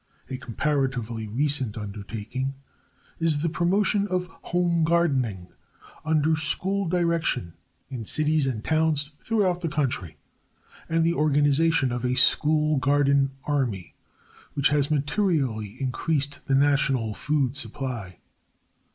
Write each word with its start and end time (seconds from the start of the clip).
A 0.31 0.37
comparatively 0.37 1.27
recent 1.27 1.77
undertaking 1.77 2.55
is 3.19 3.43
the 3.43 3.49
promotion 3.49 4.07
of 4.07 4.25
home 4.41 4.83
gardening 4.83 5.49
under 6.03 6.35
school 6.35 6.87
direction 6.87 7.53
in 7.91 8.05
cities 8.05 8.47
and 8.47 8.63
towns 8.63 9.11
throughout 9.23 9.61
the 9.61 9.69
country, 9.69 10.17
and 10.89 11.03
the 11.05 11.13
organization 11.13 11.91
of 11.91 12.03
a 12.03 12.15
School 12.17 12.77
Garden 12.77 13.29
Army, 13.43 13.93
which 14.55 14.69
has 14.69 14.89
materially 14.89 15.79
increased 15.79 16.47
the 16.47 16.55
national 16.55 17.13
food 17.13 17.55
supply. 17.55 18.17